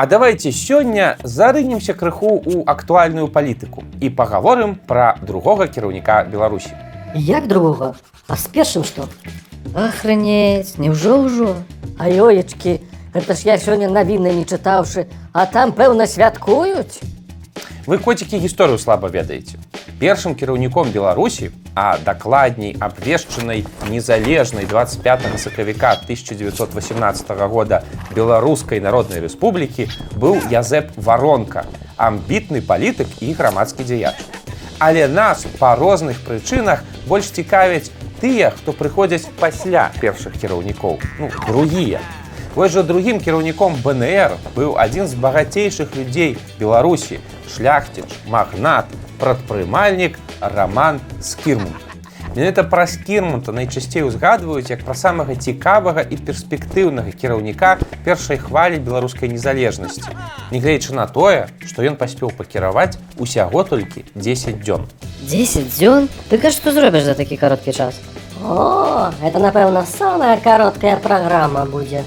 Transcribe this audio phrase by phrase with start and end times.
[0.00, 6.72] А давайте сёння зарынемся крыху ў актуальную палітыку і пагаворым пра другога кіраўніка Беларусі.
[7.12, 7.92] Як другога?
[8.24, 9.04] А з першым што?
[9.76, 11.52] Охренеть, няўжо ўжо?
[12.00, 12.80] А ёечкі,
[13.12, 15.04] гэта ж я сёння навіны не чытаўшы,
[15.36, 17.04] а там пэўна святкуюць.
[17.84, 19.60] Вы коцікі гісторыю слаба ведаеце.
[20.00, 27.82] Першым кіраўніком Беларусі, а дакладней абвешчанай незалежнай 25 сакавіка 1918 года
[28.16, 31.66] беларускай народнай рэспублікі быў Язэп Варонка,
[32.00, 34.16] амбітны палітык і грамадскі дзеяч.
[34.78, 37.92] Але нас па розных прычынах больш цікавяць
[38.24, 42.00] тыя, хто прыходзяць пасля першых кіраўнікоў, ну, другія.
[42.56, 47.20] Вось жа другім кіраўніком БНР быў адзін з багацейшых людзей Беларусі,
[47.52, 48.88] шляхціч, магнат,
[49.20, 51.76] прадпрымальнік Раман Скірмун.
[52.34, 59.28] Менавіта пра скірмунта найчасцей узгадваюць як пра самага цікавага і перспектыўнага кіраўніка першай хвалі беларускай
[59.28, 60.14] незалежнасці.
[60.54, 64.86] Нягледзячы на тое, што ён паспеў пакіраваць усяго толькі 10 дзён.
[65.26, 66.06] 10 дзён?
[66.30, 67.98] Ты кажа, што зробіш за такі кароткі час?
[68.46, 72.04] О, это, напэўна, самая кароткая праграма будзе.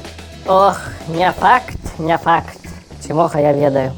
[0.48, 2.58] Ох, не факт, не факт.
[3.04, 3.92] Ці моха я ведаю.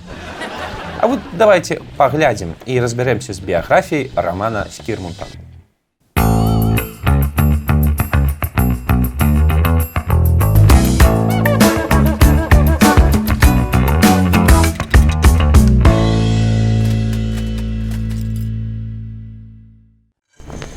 [1.06, 5.28] А вот давайте паглядзім і разбярэмся з біяграфіяй рамана скірмунта.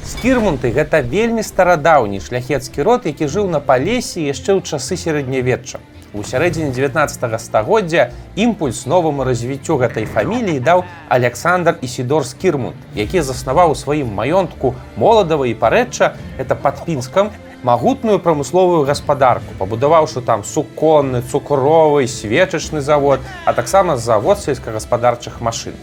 [0.04, 5.80] Скірмунты гэта вельмі старадаўні шляхецкі род, які жыў на палесе яшчэ ў часы сярэднявечча.
[6.14, 13.72] У сярэдзіне 19 стагоддзя імпульс новаму развіццю гэтай фаміліі даў Александр Ісідор Скірмунд, які заснаваў
[13.72, 17.28] у сваім маёнтку моладава і парэчча это пад пінскам
[17.62, 25.74] магутную прамысловую гаспадарку, пабудаваўшы там суконны, цукровы, свечачны завод, а таксама завод сельскагаспадарчых машын.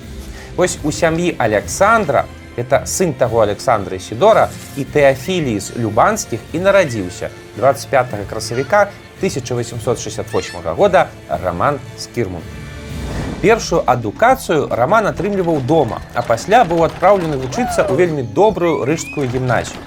[0.57, 7.29] Вось у сям'і Александра это сын таго Александра Сідора і тэафілій з любанскіх і нарадзіўся
[7.57, 8.89] 25 красавіка
[9.25, 12.41] 1868 года роман скірмун.
[13.41, 19.81] Першую адукацыю роман атрымліваў дома, а пасля быў адпраўлены вучыцца ў вельмі добрую рыжскую гімназію.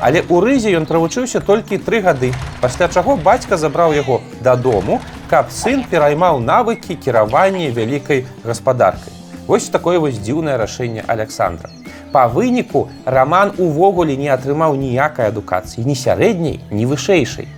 [0.00, 5.52] Але ў рызе ён правучыўся толькі тры гады, пасля чаго бацька забраў яго дадому, каб
[5.52, 9.12] сын пераймаў навыкі кіравання вялікай гаспадаркай.
[9.46, 11.68] Вось такое вось дзіўнае рашэнне Александра.
[12.12, 17.48] Па выніку раман увогуле не атрымаў ніякай адукацыі, ні сярэдняй, ні вышэйшай.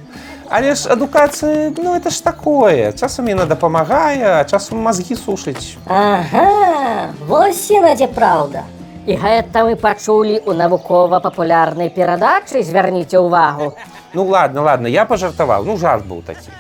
[0.53, 2.93] Але ж адукацыя ну это ж такое.
[2.93, 5.81] Часам яна дапамагае, а часам мазгі сушыць.
[5.89, 8.69] Ага, вось яна дзе праўда.
[9.09, 13.73] І гэта мы пачулі ў навукова-папулярнай перадачы, звярніце ўвагу.
[14.13, 16.53] Ну ладно, ладно, я пажартаваў, ну жарт быў такі.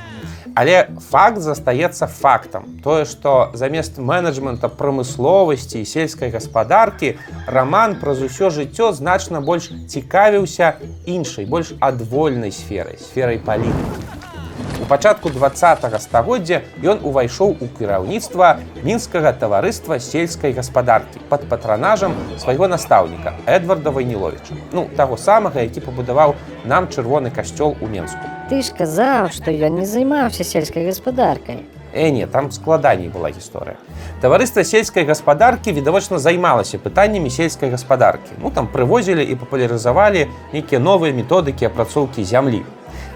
[0.54, 2.80] Але факт застаецца фактам.
[2.84, 10.76] Тое, што замест менеджмента прамысловасці і сельскай гаспадаркі раман праз усё жыццё значна больш цікавіўся
[11.06, 14.20] іншай, больш адвольнай сферай, сферай палітыкі.
[14.82, 22.66] У пачатку два стагоддзя ён увайшоў у кіраўніцтва мінскага таварыства сельскай гаспадаркі пад патранажам свайго
[22.66, 24.58] настаўніка Эдварда Вайніловича.
[24.72, 26.34] Ну таго самага, які пабудаваў
[26.64, 28.41] нам чырвоны касцёл у Менску.
[28.52, 31.62] Ты ж казаў, што ён не займаўся сельскай гаспадаркай.
[31.94, 33.80] Э, не, там складаней была гісторыя.
[34.20, 38.36] Таварыства сельскай гаспадаркі відавочна займалася пытаннямі сельскай гаспадаркі.
[38.44, 42.60] Ну там прывозілі і папулярызавалі нейкія новыя методыкі апрацоўкі зямлі.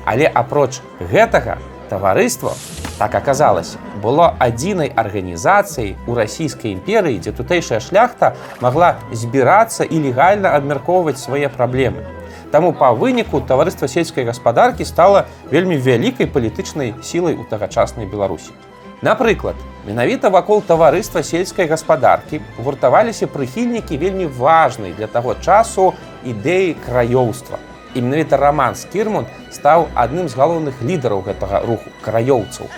[0.09, 0.81] Але апроч
[1.13, 1.61] гэтага
[1.93, 2.57] таварыства,
[2.97, 8.33] так аказалася, было адзінай арганізацыяй у расійскай імперыі, дзе тутэйшая шляхта
[8.65, 12.16] магла збірацца і легальна абмяркоўваць свае праблемы.
[12.51, 18.55] Таму па выніку таварыства сельскай гаспадаркі стала вельмі вялікай палітычнай сілай у тагачаснай Беларусі.
[19.03, 25.93] Напрыклад, менавіта вакол таварыства сельскай гаспадаркі гуртаваліся прыхільнікі вельмі важнай для таго часу
[26.25, 27.59] ідэі краёўства.
[27.95, 32.71] І менавіта раман Скірмунд стаў адным з галоўных лідараў гэтага руху краёўцаў.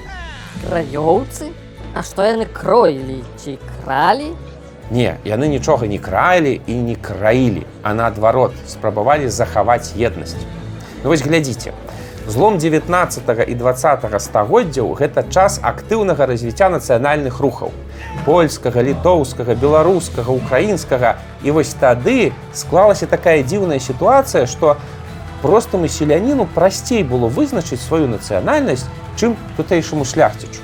[0.67, 1.53] Краёўцы?
[1.95, 4.35] А што яны кроілі ці кралі?
[4.91, 10.41] Не, яны нічога не краілі і не краілі, а наадварот спрабавалі захаваць еднасць.
[11.05, 11.73] Ну, вось глядзіце.
[12.29, 17.73] Злом 19 і 20 стагоддзяў гэта час актыўнага развіцця нацыянальных рухаў.
[18.25, 21.17] Польскага, літоўскага, беларускага, украінскага.
[21.45, 24.77] І вось тады склалася такая дзіўная сітуацыя, што
[25.41, 28.85] простаму селяніну прасцей было вызначыць сваю нацыянальнасць,
[29.17, 30.61] чым тутэйшаму шляхцічу.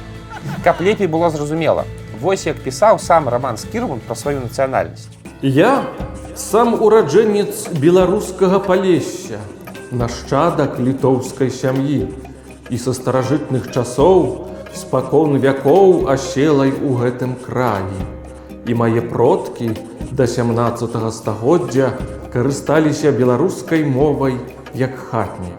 [0.65, 1.85] Каб лепей было зразумела,
[2.25, 5.13] Вось як пісаў сам роман скірман пра сваю нацыянальнасць.
[5.45, 5.85] Я
[6.41, 9.41] сам ураджэнец беларускага палесся,
[9.93, 11.99] нашчадак літоўскай сям'і
[12.73, 18.09] і са старажытных часоў спакон вякоў аселай у гэтым краі.
[18.65, 19.69] І мае продкі
[20.09, 21.93] да 17 стагоддзя
[22.33, 24.41] карысталіся беларускай мовай
[24.73, 25.53] як хатні.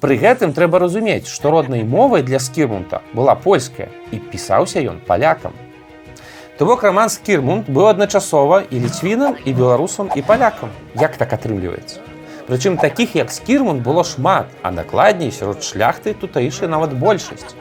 [0.00, 5.52] Пры гэтым трэба разумець, што роднай мовай для скірмунта была польская і пісаўся ён палякам.
[6.58, 10.70] То бок раман скірмунд быў адначасова і ліцвінам і беларусам і палякам.
[10.96, 12.00] Як так атрымліваецца?
[12.48, 17.52] Прычым такіх як скірмунд было шмат, а накладней сярод шляхты тутаішай нават большасць.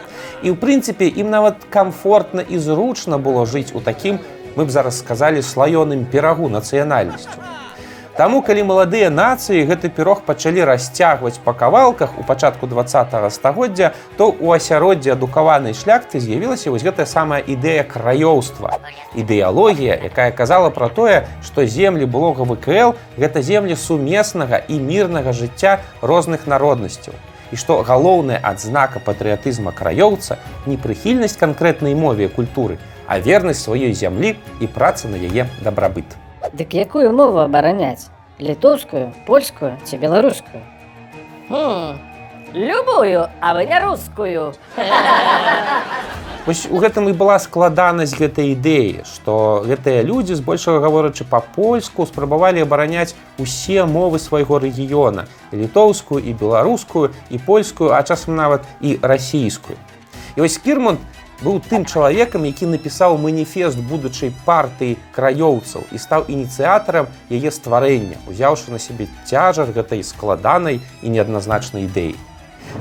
[0.47, 4.23] І ў прынцыпе ім нават камфортна і зручна было жыць у такім,
[4.55, 7.64] мы б зараз сказалі слаёным перагу нацыянальнасцю.
[8.15, 14.31] Таму калі маладыя нацыі гэты пірог пачалі расцягваць па кавалках у пачатку два стагоддзя, то
[14.31, 18.79] ў асяроддзе адукаванай шляхты з'явілася вось гэтая самая ідэя краёўства.
[19.19, 25.83] Ідэалогія, якая казала пра тое, што землі былога ВКЛ гэта землі сумеснага і мірнага жыцця
[25.99, 27.19] розных народнасцяў.
[27.51, 32.79] І што галоўная адзнака патрыятызма краёўца не прыхільнасць канкрэтнай мове культуры,
[33.11, 36.07] а вернасць сваёй зямлі і праца на яе дабрабыт.
[36.53, 38.07] Дык якую мову абараняць?
[38.39, 40.61] Літоўскую, польскую ці беларускую?
[41.49, 41.99] Хм,
[42.53, 44.53] любую, а вы не рускую.
[46.45, 52.61] Вось у гэтым і была складанасць гэтай ідэі, што гэтыя людзі, збольшага гаворачы па-польску, спрабавалі
[52.61, 59.77] абараняць усе мовы свайго рэгіёна, літоўскую і беларускую і польскую, а часам нават і расійскую.
[60.37, 60.99] І вось Кірмонт
[61.41, 68.71] быў тым чалавекам, які напісаў маніфест будучай партыі краёўцаў і стаў ініцыятарам яе стварэння, узяўшы
[68.71, 72.15] на сябе цяжар гэтай складанай і неадназначнай ідэі.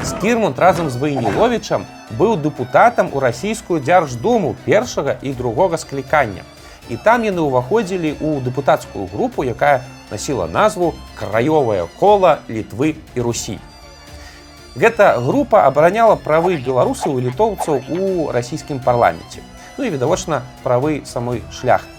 [0.02, 1.86] Скірмунд разам з Вайніловічам
[2.18, 6.42] быў дэпутатам у расійскую дзярждуму першага і другога склікання.
[6.90, 9.80] І там яны ўваходзілі ў дэпутацкую групу, якая
[10.10, 13.58] насіла назву краёвая кола літвы і русі.
[14.74, 19.38] Гэта група абараняла правы беларусаў і літоўцаў у расійскім парламенце.
[19.78, 21.94] Ну і відавочна правы самой шляхты.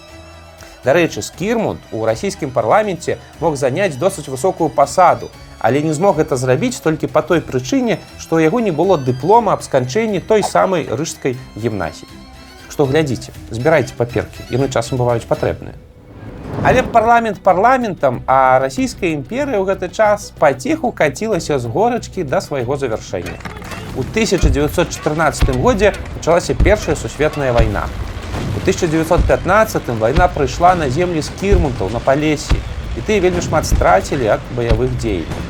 [0.83, 6.83] Дарэчы, скірмунд у расійскім парламенце мог заняць досыць высокую пасаду, але не змог гэта зрабіць
[6.83, 12.11] толькі па той прычыне, што яго не было дыплома аб сканчэнні той самай рыжскай гімнасіі.
[12.69, 15.79] Што глядзіце, збірайце паперкі, яны часам бываюць патрэбныя.
[16.63, 22.77] Але парламент парламентам, а расійская імперыя ў гэты час паціху кацілася з горачкі да свайго
[22.77, 23.37] завяршэння.
[23.95, 27.85] У 1914 годзе пачалася першая сусветная вайна.
[28.55, 32.55] У 1915 вайна прыйшла на землі скірмунтаў на палесе,
[32.97, 35.41] і тыя вельмі шмат страцілі ад баявых дзеянняў.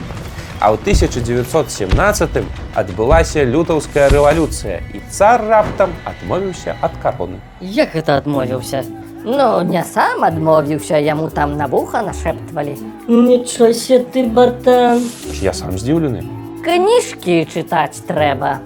[0.60, 2.44] А ў 1917
[2.74, 7.40] адбылася лютаўская рэвалюцыя і цар раптам адмовіўся ад кароны.
[7.62, 9.05] Як гэта адмовіўся?
[9.26, 12.78] Ну, не сам адмовіўся, яму там на вуха нашэптвалі.
[13.08, 15.02] Нічого себе ты, братан.
[15.42, 16.22] Я сам здзіўлены.
[16.62, 18.62] Кніжкі чытаць трэба.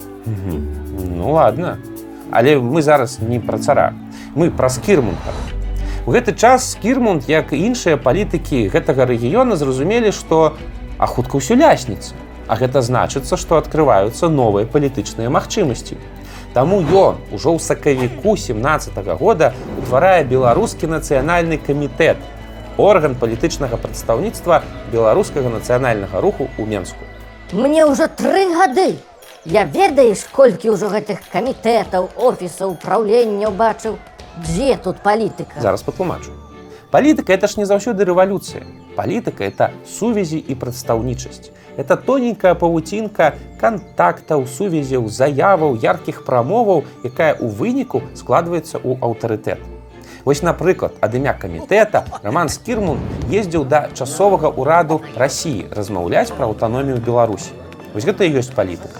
[1.15, 1.77] Ну ладно.
[2.31, 3.93] Але мы зараз не пра цара.
[4.35, 5.31] Мы пра скірмунта.
[6.05, 10.59] У гэты час скірмунд, як і іншыя палітыкі гэтага рэгіёна зразумелі, што
[10.97, 12.11] а хутка ўсё лясніца.
[12.51, 15.95] А гэта значыцца, што адкрываюцца новыя палітычныя магчымасці.
[16.53, 22.17] Таму ён ужо ў сакавіку 17 -го года утварае беларускі нацыянальны камітэт,
[22.77, 27.05] орган палітычнага прадстаўніцтва беларускага нацыянальнага руху ў Мску.
[27.53, 28.97] Мне ўжо тры гады.
[29.45, 33.97] Я ведаеш, колькі ўжо гэтых камітэтаў, офісаў, праўлення бачыў.
[34.41, 35.61] Дзе тут палітыка?
[35.61, 36.31] Зараз патлумачу.
[36.91, 38.65] Палітыка это ж не заўсёды рэвалюцыя.
[38.95, 41.51] Палітыка это сувязі і прадстаўнічасць.
[41.79, 49.63] Это тоненькая павуцінка кантактаў, сувязяў, заяваў, яркіх прамоваў, якая ў выніку складваецца ў аўтарытэт.
[50.27, 52.99] Вось, напрыклад, ад імя камітэта Раман Скірмун
[53.31, 57.55] ездзіў да часовага ўраду рассіі размаўляць пра аўтаномію Беларусі.
[57.95, 58.99] Вось гэта і ёсць палітыка.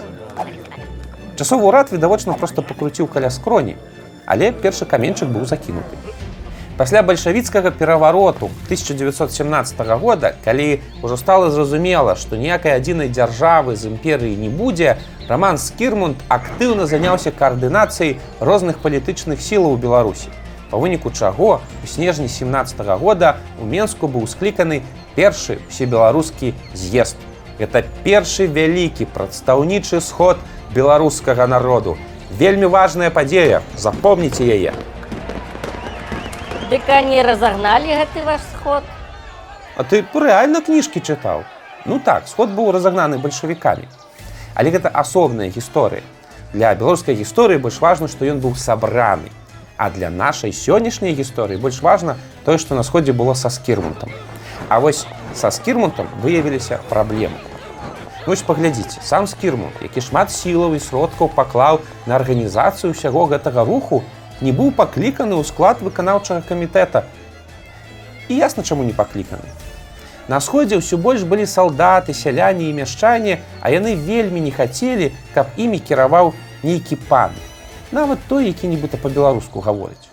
[1.36, 3.76] Часовы ўрад відавочна проста пакруціў каля скроні,
[4.24, 6.09] але першы каменчык быў закінуты.
[6.80, 14.32] Пасля бальшавіцкага перавароту 1917 года, калі ўжо стала зразумела, што ніякай адзінай дзяржавы з імперыі
[14.40, 14.96] не будзе,
[15.28, 20.32] Раман Скірмунд актыўна заняўся каардынацыяй розных палітычных сілаў у Беларусі.
[20.70, 24.80] Па выніку чаго у снежні 17 года у Менску быў скліканы
[25.20, 27.20] першы усебеларускі з'езд.
[27.60, 30.40] Это першы вялікі прадстаўнічы сход
[30.72, 31.98] беларускага народу.
[32.40, 34.72] Вельмі важная падзея, запомніце яе.
[36.70, 38.84] Дык они разогнали гэты ваш сход.
[39.74, 41.42] А ты рэальна кніжкі чытаў.
[41.84, 43.88] Ну так, сход быў разагнаны бальшавікамі.
[44.54, 46.06] Але гэта асобная гісторыя.
[46.52, 49.34] Для беларускай гісторыі больш важна, што ён быў сабраны.
[49.76, 54.14] А для нашай сённяшняй гісторыі больш важна тое, што на сходзе было са скірмунтам.
[54.68, 57.34] А вось са скірмунтам выявіліся праблемы.
[57.34, 63.64] Ну, Вось паглядзіце, сам скірму, які шмат сілаў і сродкаў паклаў на арганізацыю ўсяго гэтага
[63.64, 64.04] руху,
[64.40, 67.04] не быў пакліканы ў склад выканаўчага камітэта.
[68.28, 69.48] І ясна, чаму не пакліканы.
[70.30, 75.50] На сходзе ўсё больш былі салдаты, сяляне і мяшчане, а яны вельмі не хацелі, каб
[75.56, 76.32] імі кіраваў
[76.62, 77.34] нейкі пан.
[77.90, 80.06] Нават той, які нібыта па-беларуску гаворыць.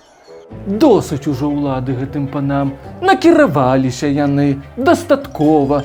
[0.66, 2.74] Досыць ужо ўлады гэтым панам.
[3.02, 5.84] Накіраваліся яны дастаткова.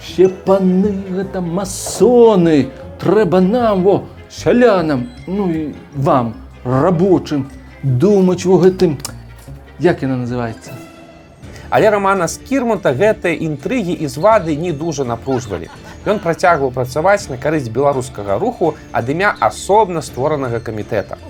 [0.00, 2.70] Все паны гэта масоны.
[3.02, 3.96] Трэба нам во
[4.30, 6.32] сялянам, ну і вам,
[6.64, 7.50] рабочым,
[7.84, 8.96] думаць у гэтым,
[9.78, 10.72] як яна называецца.
[11.68, 15.68] Але рамана з кірмута гэтыя інтрыгі і звады не дужа напружвалі.
[16.08, 21.20] Ён працягваў працаваць на карысць беларускага руху ад імя асобна створанага камітэта.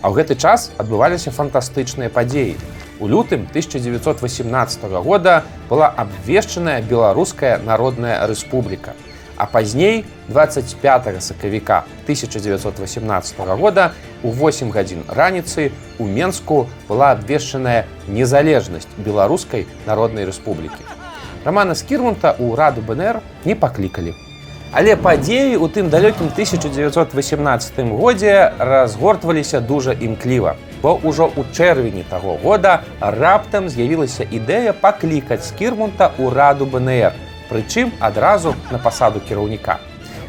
[0.00, 2.56] А ў гэты час адбываліся фантастычныя падзеі.
[2.96, 8.96] У лютым 1918 года была абвешчаная беларуская народная рэспубліка.
[9.42, 13.90] А пазней 25 сакавіка 1918 года
[14.22, 20.86] у 8 гадзін раніцы у Менску была абвешчаная незалежнасць беларускай народнай рэспублікі.
[21.42, 24.14] Рамана Скірмунта ў раду БНР не паклікалі.
[24.70, 30.54] Але падзеі ў тым далёкім 1918 годзе разгортваліся дужа імкліва,
[30.86, 37.92] бо ўжо ў чэрвені таго года раптам з'явілася ідэя паклікаць скірмунта ў раду БНР, прычым
[38.00, 39.78] адразу на пасаду кіраўніка.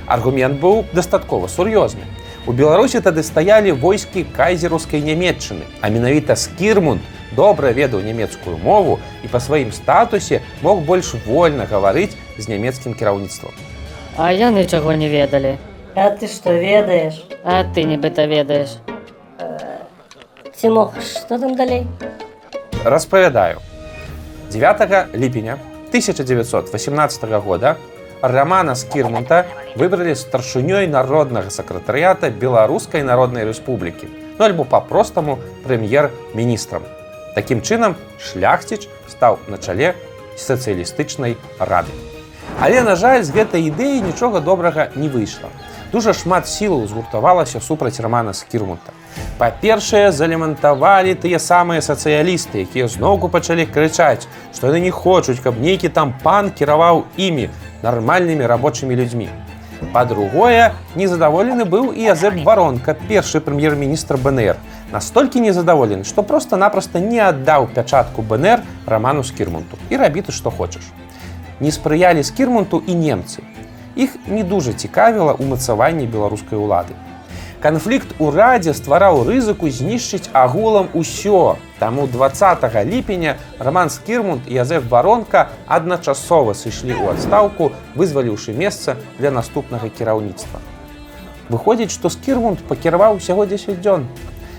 [0.08, 2.03] Аргумент быў дастаткова сур'ёзны.
[2.46, 7.00] У Беларусі тады стаялі войскі кайзерускай нямметчыны, а менавіта скірмунд
[7.32, 13.56] добра ведаў нямецкую мову і па сваім статусе мог больш вольна гаварыць з нямецкім кіраўніцтвам.
[14.18, 15.58] А яны чаго не ведалі.
[15.96, 17.24] А ты что ведаешь?
[17.44, 18.77] А ты нібыта ведаеш.
[20.60, 21.88] Тимох, что там далей?
[22.84, 23.60] Распавядаю.
[24.51, 25.58] 9 ліпеня
[25.94, 27.78] 1918 года
[28.22, 29.46] Рамана Скірмунта
[29.78, 34.10] выбралі старшынёй народнага сакратарыята Беларускай народнай рэспублікі,
[34.40, 36.82] ну альбо па-простаму прэм'ер-міністрам.
[37.38, 39.94] Такім чынам шляхціч стаў на чале
[40.34, 41.94] сацыялістычнай рады.
[42.58, 45.54] Але, на жаль, з гэтай ідэі нічога добрага не выйшла.
[45.94, 48.98] Дужа шмат сілаў згуртавалася супраць рамана Скірмунта.
[49.38, 55.89] Па-першае, залемантавалі тыя самыя сацыялісты, якія зноўку пачалі крычаць, што яны не хочуць, каб нейкі
[55.89, 57.50] там пан кіраваў імі
[57.84, 59.27] нармальнымі рабочымі людзьмі.
[59.91, 64.55] Па-другое, незадаволены быў і Язэп Варонка, першы прэм'ер-міністр БНР.
[64.93, 70.86] Настолькі незадаволены, што проста-напроста не аддаў пячатку БНР раману Скірмунту і рабі ты што хочаш.
[71.60, 73.43] Не спрыялі Скірмунту і немцы.
[73.96, 76.96] Іх не дужа цікавіла ўмацаванне беларускай улады.
[77.63, 81.55] Канфлікт у радзе ствараў рызыку знішчыць агулам усё.
[81.79, 89.32] Таму 20 ліпеня Раман Скірмунд і Язэф Баронка адначасова сышлі ў адстаўку, вызваліўшы месца для
[89.32, 90.60] наступнага кіраўніцтва.
[91.48, 94.12] Выходзіць, што Скірмунд пакіраваў усяго 10 дзён.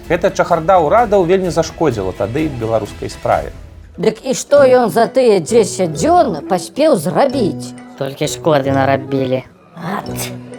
[0.09, 3.53] Гэта чахарда ўрадаў вельмі зашкодзіла тады беларускай справе.
[4.01, 7.77] Дык і што ён за тыя 10 дзён паспеў зрабіць?
[8.01, 9.45] Толькі шкоды нарабілі.
[9.77, 10.09] Ат,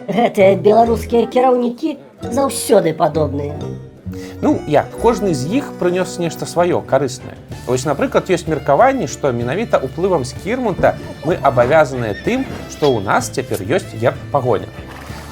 [0.05, 3.53] гэтыя беларускія кіраўнікі заўсёды падобныя.
[4.41, 7.35] Ну як кожны з іх прынёс нешта сваё карыснае.
[7.65, 13.29] Вось напрыклад ёсць меркаванне, што менавіта ўплывам з кірмунта мы абавязаныя тым, што ў нас
[13.29, 14.69] цяпер ёсць герб пагоня.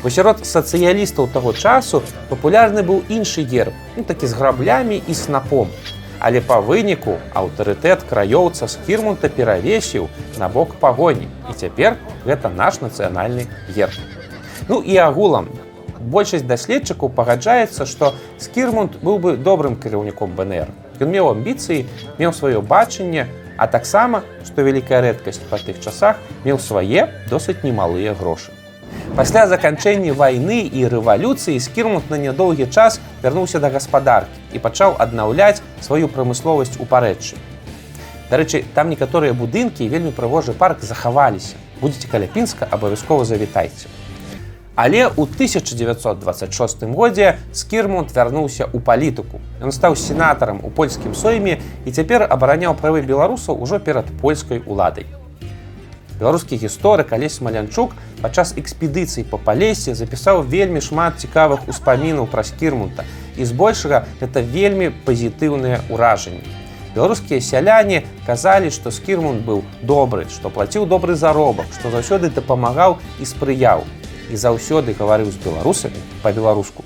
[0.04, 5.70] Бо сярод сацыялістаў таго часу папулярны быў іншы герб, ну, такі з граблямі і снапом.
[6.20, 10.08] Але па выніку аўтарытэт краёўца з кірмунта перавесіў
[10.40, 11.28] на бок пагоні.
[11.52, 11.96] І цяпер
[12.26, 13.94] гэта наш нацыянальны герб.
[14.68, 15.48] Ну і агулам
[16.04, 20.68] большасць даследчыкаў пагаджаецца, што Скірмунд быў бы добрым кіраўніком БНР.
[21.00, 21.86] Ён меў амбіцыі,
[22.20, 28.14] меў сваё бачанне, а таксама, што вялікая рэдкасць па тых часах меў свае досыць немалыя
[28.14, 28.52] грошы.
[29.16, 35.62] Пасля заканчэння вайны і рэвалюцыі скірмунд на нядоўгі час вярнуўся да гаспадаркі і пачаў аднаўляць
[35.82, 37.38] сваю прамысловасць у парэчы.
[38.30, 41.54] Дарэчы, там некаторыя будынкі і вельмі прыгожы парк захаваліся.
[41.82, 43.86] Будзеце каля пінска абавязкова завітайце.
[44.76, 49.38] Але ў 1926 годзе Скірмунд вярнуўся ў палітыку.
[49.62, 55.06] Ён стаў сенатарам у польскім сойме і цяпер абараняў правы беларусаў ужо перад польскай уладай.
[56.18, 57.94] Беларускі гісторык Алесь Малянчук
[58.26, 63.06] падчас экспедыцыі па палесе запісаў вельмі шмат цікавых успамінаў пра скірмунта
[63.38, 66.42] і збольшага гэта вельмі пазітыўныя ўражанні.
[66.98, 73.26] Беларускія сяляне казалі, што скірмунд быў добры, што плаціў добры заробак, што заўсёды дапамагаў і
[73.26, 73.86] спрыяў
[74.34, 76.82] і заўсёды гаварыў з беларусамі па-беларуску.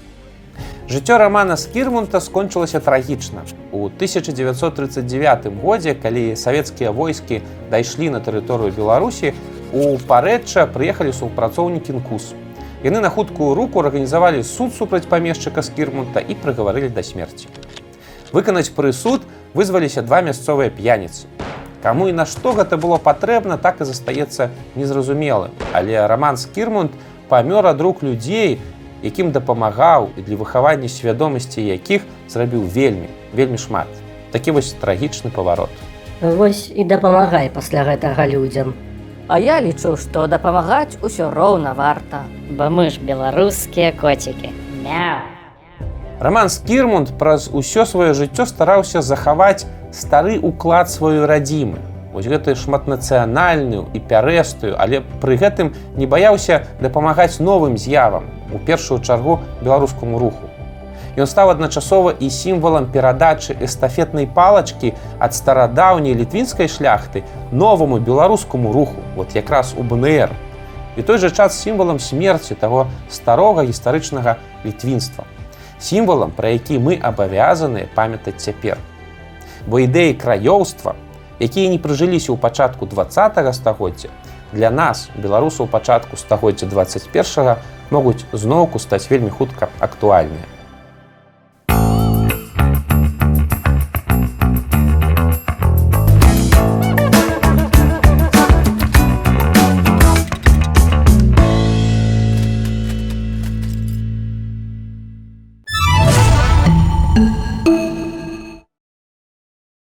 [0.91, 3.47] Жыццё рамана Скірмунта скончылася трагічна.
[3.71, 9.33] У 1939 годзе, калі савецкія войскі дайшлі на тэрыторыю Беларусі,
[9.73, 12.31] У парэчча прыехалі супрацоўнікі нкус.
[12.87, 17.51] Яны на хуткую руку арганізавалі суд супраць памешчыка скірмунта і прыгаварылі да смерці.
[18.31, 21.27] Выканаць прысуд вызваліся два мясцовыя п'яніцы.
[21.83, 24.49] Каму і на што гэта было патрэбна, так і застаецца
[24.79, 25.51] незразумелым.
[25.75, 26.95] Але раман Скірмунд
[27.29, 28.59] памёр ад рук людзей,
[29.03, 33.87] якім дапамагаў і для выхавання свядомасці якіх зрабіў вельмі, вельмі шмат.
[34.31, 35.69] Такі вось трагічны паварот.
[36.21, 38.73] Вось і дапамагай пасля гэтага людзям.
[39.27, 42.23] А я лічу, што дапамагаць усё роўна варта.
[42.49, 44.49] Бо мы ж беларускія коцікі.
[44.83, 45.19] Мяу.
[46.19, 51.77] Раман Скірмунд праз усё сваё жыццё стараўся захаваць стары ўклад сваёй радзімы.
[52.17, 55.67] Вось гэтую шматнацыянальную і пярэстую, але пры гэтым
[56.01, 60.49] не баяўся дапамагаць новым з'явам, у першую чаргу беларускаму руху.
[61.13, 67.21] Ён стаў адначасова і сімвалам перадачы эстафетнай палачкі ад старадаўняй літвінскай шляхты
[67.51, 70.33] новаму беларускаму руху, вот якраз у БНР.
[70.97, 75.29] І той жа час сімвалам смерці таго старога гістарычнага літвінства.
[75.77, 78.81] Сімвалам, пра які мы абавязаныя памятаць цяпер.
[79.69, 80.97] Бо ідэі краёўства,
[81.39, 83.05] якія не прыжыліся ў пачатку два
[83.53, 84.09] стагоддзя,
[84.53, 87.55] для нас, беларусаў пачатку стагоддзя 21
[87.91, 90.56] могуць зноўку стаць вельмі хутка актуальныя.